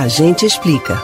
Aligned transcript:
A 0.00 0.08
gente 0.08 0.46
explica. 0.46 0.98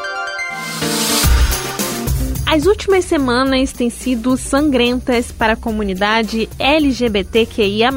As 2.47 2.65
últimas 2.65 3.05
semanas 3.05 3.71
têm 3.71 3.91
sido 3.91 4.39
sangrentas 4.39 5.31
para 5.31 5.53
a 5.53 5.57
comunidade 5.57 6.49
LGBTQIA, 6.59 7.91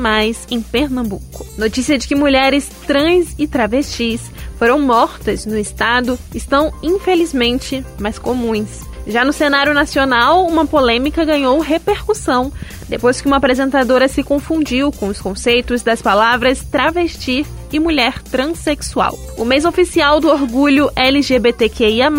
em 0.51 0.61
Pernambuco. 0.61 1.47
Notícia 1.57 1.97
de 1.97 2.05
que 2.05 2.15
mulheres 2.15 2.69
trans 2.85 3.33
e 3.39 3.47
travestis 3.47 4.29
foram 4.57 4.77
mortas 4.77 5.45
no 5.45 5.57
estado 5.57 6.19
estão, 6.35 6.73
infelizmente, 6.83 7.81
mais 7.97 8.19
comuns. 8.19 8.81
Já 9.07 9.23
no 9.23 9.31
cenário 9.31 9.73
nacional, 9.73 10.45
uma 10.45 10.67
polêmica 10.67 11.23
ganhou 11.23 11.61
repercussão 11.61 12.51
depois 12.89 13.21
que 13.21 13.27
uma 13.27 13.37
apresentadora 13.37 14.07
se 14.07 14.23
confundiu 14.23 14.91
com 14.91 15.07
os 15.07 15.21
conceitos 15.21 15.83
das 15.83 16.01
palavras 16.01 16.63
travesti 16.63 17.45
e 17.71 17.79
mulher 17.79 18.21
transexual. 18.23 19.17
O 19.37 19.45
mês 19.45 19.63
oficial 19.63 20.19
do 20.19 20.27
orgulho 20.27 20.91
LGBTQIA, 20.95 22.09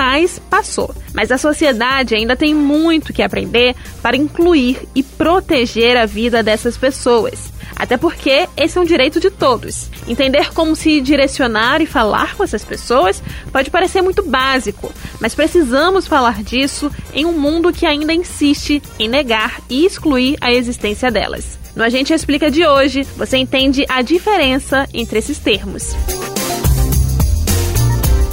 passou, 0.48 0.94
mas 1.12 1.32
a 1.32 1.38
sociedade 1.38 2.14
ainda 2.14 2.36
tem 2.36 2.54
muito 2.54 3.12
que 3.12 3.22
aprender 3.22 3.74
para 4.00 4.16
incluir 4.16 4.88
e 4.94 5.02
proteger 5.02 5.96
a 5.96 6.06
vida 6.06 6.42
dessas 6.42 6.76
pessoas. 6.76 7.52
Até 7.80 7.96
porque 7.96 8.46
esse 8.58 8.76
é 8.76 8.80
um 8.80 8.84
direito 8.84 9.18
de 9.18 9.30
todos. 9.30 9.88
Entender 10.06 10.52
como 10.52 10.76
se 10.76 11.00
direcionar 11.00 11.80
e 11.80 11.86
falar 11.86 12.36
com 12.36 12.44
essas 12.44 12.62
pessoas 12.62 13.22
pode 13.50 13.70
parecer 13.70 14.02
muito 14.02 14.22
básico, 14.22 14.92
mas 15.18 15.34
precisamos 15.34 16.06
falar 16.06 16.42
disso 16.42 16.92
em 17.14 17.24
um 17.24 17.32
mundo 17.32 17.72
que 17.72 17.86
ainda 17.86 18.12
insiste 18.12 18.82
em 18.98 19.08
negar 19.08 19.62
e 19.70 19.86
excluir 19.86 20.36
a 20.42 20.52
existência 20.52 21.10
delas. 21.10 21.58
No 21.74 21.82
A 21.82 21.88
Gente 21.88 22.12
Explica 22.12 22.50
de 22.50 22.66
hoje, 22.66 23.02
você 23.16 23.38
entende 23.38 23.86
a 23.88 24.02
diferença 24.02 24.86
entre 24.92 25.18
esses 25.18 25.38
termos. 25.38 25.96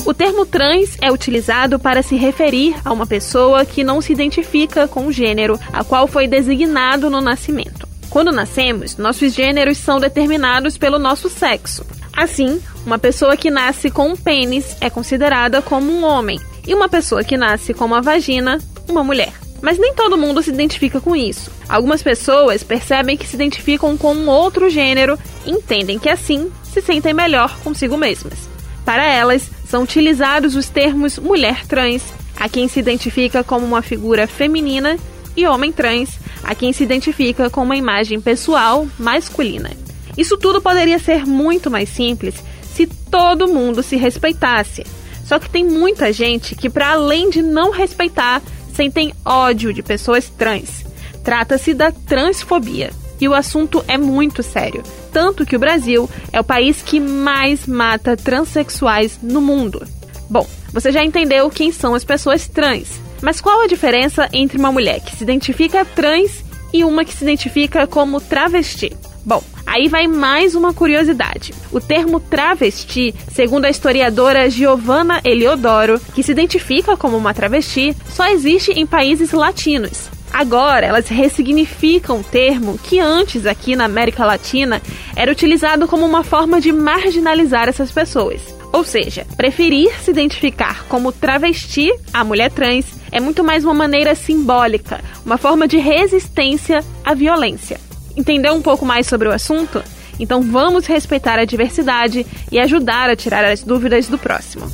O 0.06 0.14
termo 0.14 0.46
trans 0.46 0.98
é 1.02 1.10
utilizado 1.10 1.80
para 1.80 2.04
se 2.04 2.18
referir 2.18 2.76
a 2.84 2.92
uma 2.92 3.08
pessoa 3.08 3.64
que 3.64 3.82
não 3.82 4.02
se 4.02 4.12
identifica 4.12 4.90
com 4.90 5.08
o 5.08 5.12
gênero 5.12 5.58
a 5.72 5.86
qual 5.86 6.06
foi 6.06 6.28
designado 6.28 7.10
no 7.10 7.22
nascimento. 7.22 7.87
Quando 8.18 8.32
nascemos, 8.32 8.98
nossos 8.98 9.32
gêneros 9.36 9.78
são 9.78 10.00
determinados 10.00 10.76
pelo 10.76 10.98
nosso 10.98 11.30
sexo. 11.30 11.86
Assim, 12.12 12.60
uma 12.84 12.98
pessoa 12.98 13.38
que 13.38 13.52
nasce 13.52 13.92
com 13.92 14.08
um 14.10 14.18
pênis 14.18 14.76
é 14.82 14.90
considerada 14.90 15.62
como 15.62 15.92
um 15.92 16.04
homem, 16.04 16.40
e 16.66 16.74
uma 16.74 16.90
pessoa 16.90 17.24
que 17.24 17.38
nasce 17.38 17.76
com 17.76 17.86
uma 17.86 18.02
vagina, 18.02 18.58
uma 18.90 19.04
mulher. 19.04 19.32
Mas 19.62 19.78
nem 19.78 19.94
todo 19.94 20.18
mundo 20.18 20.42
se 20.42 20.50
identifica 20.50 21.00
com 21.00 21.16
isso. 21.16 21.52
Algumas 21.70 22.02
pessoas 22.02 22.64
percebem 22.64 23.16
que 23.16 23.28
se 23.28 23.36
identificam 23.36 23.96
com 23.96 24.16
um 24.16 24.28
outro 24.28 24.68
gênero 24.68 25.16
e 25.46 25.52
entendem 25.52 26.00
que 26.00 26.10
assim 26.10 26.52
se 26.64 26.82
sentem 26.82 27.14
melhor 27.14 27.56
consigo 27.60 27.96
mesmas. 27.98 28.50
Para 28.84 29.06
elas, 29.06 29.48
são 29.70 29.84
utilizados 29.84 30.56
os 30.56 30.68
termos 30.68 31.20
mulher 31.20 31.68
trans, 31.68 32.02
a 32.36 32.50
quem 32.50 32.68
se 32.68 32.80
identifica 32.80 33.44
como 33.44 33.64
uma 33.64 33.84
figura 33.84 34.26
feminina, 34.26 34.98
e 35.36 35.46
homem 35.46 35.72
trans, 35.72 36.18
a 36.44 36.56
quem 36.56 36.74
se 36.74 36.84
identifica 36.84 37.50
com 37.50 37.64
uma 37.64 37.76
imagem 37.76 38.20
pessoal 38.22 38.88
masculina. 38.98 39.72
Isso 40.18 40.38
tudo 40.38 40.62
poderia 40.62 40.98
ser 41.00 41.26
muito 41.26 41.70
mais 41.70 41.90
simples 41.90 42.36
se 42.74 42.88
todo 42.88 43.48
mundo 43.48 43.84
se 43.84 43.96
respeitasse. 43.96 44.84
Só 45.24 45.40
que 45.40 45.50
tem 45.50 45.64
muita 45.64 46.14
gente 46.14 46.56
que, 46.56 46.70
para 46.70 46.92
além 46.92 47.30
de 47.30 47.42
não 47.42 47.72
respeitar, 47.72 48.42
sentem 48.74 49.14
ódio 49.26 49.74
de 49.74 49.84
pessoas 49.84 50.30
trans. 50.30 50.86
Trata-se 51.24 51.74
da 51.74 51.92
transfobia. 51.92 52.92
E 53.20 53.28
o 53.28 53.34
assunto 53.34 53.84
é 53.88 53.98
muito 53.98 54.44
sério. 54.44 54.84
Tanto 55.12 55.46
que 55.46 55.56
o 55.56 55.60
Brasil 55.60 56.10
é 56.32 56.40
o 56.40 56.44
país 56.44 56.82
que 56.82 57.00
mais 57.00 57.66
mata 57.66 58.16
transexuais 58.16 59.20
no 59.22 59.42
mundo. 59.42 59.86
Bom, 60.30 60.48
você 60.72 60.92
já 60.92 61.04
entendeu 61.04 61.50
quem 61.50 61.72
são 61.72 61.96
as 61.96 62.04
pessoas 62.04 62.48
trans. 62.48 63.02
Mas 63.22 63.42
qual 63.42 63.62
a 63.62 63.68
diferença 63.68 64.30
entre 64.32 64.58
uma 64.58 64.72
mulher 64.72 65.00
que 65.02 65.16
se 65.16 65.24
identifica 65.24 65.86
trans 65.86 66.44
e 66.74 66.84
uma 66.84 67.04
que 67.04 67.14
se 67.14 67.24
identifica 67.24 67.88
como 67.88 68.22
travesti? 68.22 68.96
Bom, 69.26 69.44
aí 69.66 69.90
vai 69.90 70.08
mais 70.08 70.56
uma 70.56 70.74
curiosidade. 70.74 71.54
O 71.72 71.82
termo 71.82 72.20
travesti, 72.20 73.14
segundo 73.30 73.66
a 73.66 73.70
historiadora 73.70 74.50
Giovanna 74.50 75.20
Eliodoro, 75.24 76.00
que 76.16 76.24
se 76.24 76.32
identifica 76.32 76.96
como 76.96 77.18
uma 77.18 77.34
travesti, 77.34 77.96
só 78.10 78.28
existe 78.28 78.72
em 78.72 78.86
países 78.86 79.32
latinos. 79.32 80.10
Agora, 80.32 80.86
elas 80.86 81.08
ressignificam 81.08 82.20
o 82.20 82.24
termo 82.24 82.78
que 82.78 83.00
antes 83.00 83.46
aqui 83.46 83.76
na 83.76 83.86
América 83.86 84.26
Latina 84.26 84.82
era 85.16 85.32
utilizado 85.32 85.88
como 85.88 86.06
uma 86.06 86.24
forma 86.24 86.62
de 86.62 86.72
marginalizar 86.72 87.68
essas 87.68 87.92
pessoas. 87.92 88.42
Ou 88.72 88.84
seja, 88.84 89.26
preferir 89.36 89.92
se 90.02 90.12
identificar 90.12 90.86
como 90.88 91.12
travesti 91.12 91.92
a 92.14 92.24
mulher 92.24 92.52
trans 92.52 92.86
é 93.18 93.20
muito 93.20 93.44
mais 93.44 93.66
uma 93.66 93.74
maneira 93.74 94.14
simbólica, 94.14 95.04
uma 95.26 95.40
forma 95.40 95.68
de 95.68 95.78
resistência 95.78 96.84
à 97.04 97.16
violência. 97.16 97.80
Entendeu 98.16 98.54
um 98.54 98.62
pouco 98.62 98.86
mais 98.86 99.08
sobre 99.08 99.28
o 99.28 99.34
assunto? 99.34 99.84
Então 100.20 100.44
vamos 100.44 100.86
respeitar 100.86 101.40
a 101.40 101.46
diversidade 101.46 102.26
e 102.52 102.60
ajudar 102.60 103.10
a 103.10 103.16
tirar 103.16 103.44
as 103.44 103.64
dúvidas 103.64 104.08
do 104.08 104.20
próximo. 104.20 104.68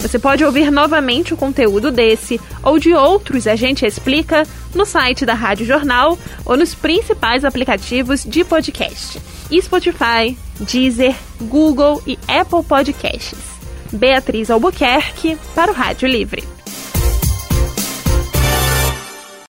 Você 0.00 0.18
pode 0.18 0.44
ouvir 0.44 0.72
novamente 0.72 1.32
o 1.32 1.36
conteúdo 1.36 1.92
desse 1.92 2.40
ou 2.60 2.76
de 2.76 2.92
outros 2.92 3.46
A 3.46 3.54
Gente 3.54 3.86
Explica 3.86 4.42
no 4.74 4.84
site 4.84 5.24
da 5.24 5.34
Rádio 5.34 5.64
Jornal 5.64 6.18
ou 6.44 6.56
nos 6.56 6.74
principais 6.74 7.44
aplicativos 7.44 8.24
de 8.24 8.42
podcast: 8.42 9.20
Spotify, 9.62 10.36
Deezer, 10.58 11.14
Google 11.40 12.02
e 12.06 12.18
Apple 12.28 12.64
Podcasts. 12.64 13.53
Beatriz 13.94 14.50
Albuquerque 14.50 15.38
para 15.54 15.70
o 15.70 15.74
Rádio 15.74 16.08
Livre. 16.08 16.53